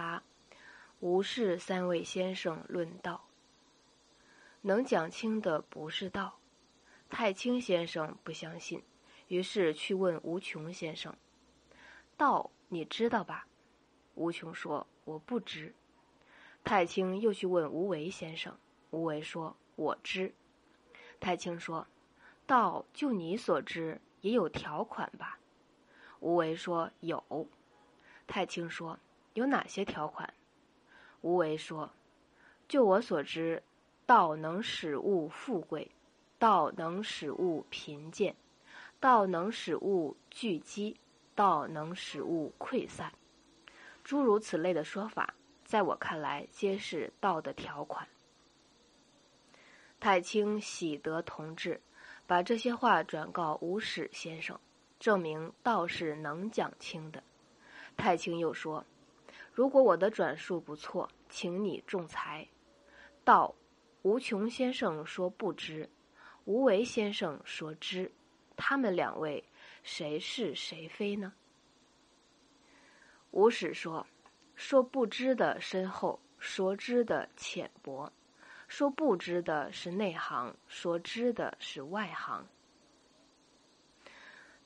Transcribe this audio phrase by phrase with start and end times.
[0.00, 0.22] 发，
[1.00, 3.26] 吴氏三位先生论道。
[4.62, 6.38] 能讲清的不是道。
[7.10, 8.82] 太清先生不相信，
[9.28, 11.14] 于是去问吴琼先生
[12.16, 13.46] ：“道你知道吧？”
[14.16, 15.74] 吴琼说：“我不知。”
[16.64, 18.56] 太清又去问吴为先生，
[18.88, 20.32] 吴为说：“我知。”
[21.20, 21.86] 太清说
[22.46, 25.38] ：“道就你所知，也有条款吧？”
[26.20, 27.22] 吴为说：“有。”
[28.26, 28.98] 太清说
[29.40, 30.32] ：“有哪些条款？”
[31.22, 31.90] 无为说
[32.68, 33.62] ：“就我所知，
[34.06, 35.90] 道能使物富贵。”
[36.40, 38.34] 道能使物贫贱，
[38.98, 40.96] 道能使物聚积，
[41.34, 43.12] 道能使物溃散，
[44.02, 45.34] 诸如此类的说法，
[45.66, 48.08] 在我看来，皆是道的条款。
[50.00, 51.78] 太清喜得同志，
[52.26, 54.58] 把这些话转告吴史先生，
[54.98, 57.22] 证明道是能讲清的。
[57.98, 58.82] 太清又说
[59.60, 62.48] ：“如果我的转述不错，请你仲裁。”
[63.22, 63.54] 道，
[64.00, 65.86] 无穷先生说不知。
[66.46, 68.10] 无为先生说知，
[68.56, 69.44] 他们两位
[69.82, 71.34] 谁是谁非呢？
[73.32, 74.06] 吴史说
[74.56, 78.10] ：“说不知的深厚，说知的浅薄；
[78.66, 82.48] 说不知的是内行，说知的是外行。”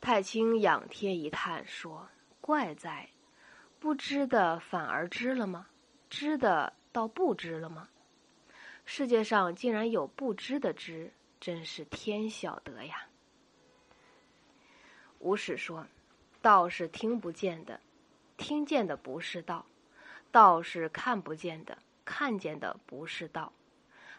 [0.01, 2.09] 太清仰天一叹说
[2.41, 3.11] ：“怪哉！
[3.85, 5.67] 不知的反而知了吗？
[6.09, 7.91] 知的倒不知了吗？
[8.87, 13.07] 世界上竟然有不知的知！”真是天晓得呀！
[15.19, 15.87] 吴史说
[16.41, 17.79] ：“道是听不见的，
[18.39, 19.67] 听见的不是道；
[20.33, 23.53] 道是看不见的，看见的不是道；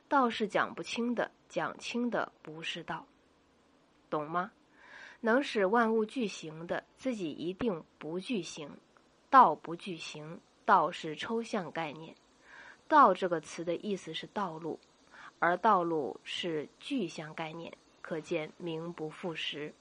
[0.08, 3.08] 道是讲不清的，讲清的不是道。
[4.12, 4.52] 懂吗？
[5.22, 8.70] 能使万物具形的，自己一定不具形；
[9.36, 12.16] 道不具形，道是抽象概念。
[12.88, 14.80] 道这个词的意思是道路。”
[15.40, 19.74] 而道路是具象概念，可见名不副实。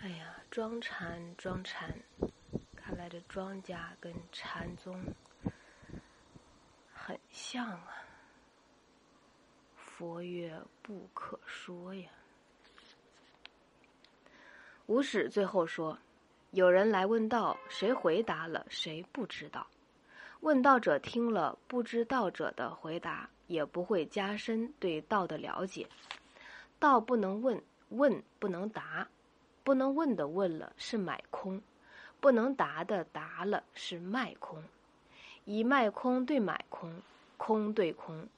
[0.00, 1.94] 哎呀，庄禅，庄禅，
[2.74, 4.98] 看来这庄家跟禅宗
[6.94, 7.88] 很像啊。
[9.76, 12.08] 佛曰不可说呀。
[14.86, 15.98] 吴史最后说
[16.54, 19.66] ：“有人来问道，谁回答了，谁不知道。”
[20.38, 25.88] 问道者听了不知道者的回答，也不会加深对道的了解。
[26.78, 29.08] 道不能问，问不能答，
[29.64, 31.60] 不能问的问了是买空，
[32.20, 34.62] 不能答的答了是卖空。
[35.44, 37.02] 以卖空对买空，
[37.36, 38.28] 空对空，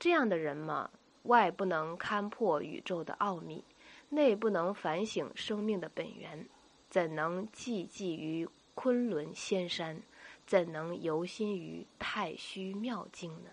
[0.00, 0.90] 这样的人嘛，
[1.22, 3.64] 外不能勘破宇宙的奥秘，
[4.08, 6.44] 内不能反省生命的本源，
[6.92, 10.02] 怎能寂寂于昆仑仙山？
[10.46, 13.48] 怎能游心于太虚妙境呢？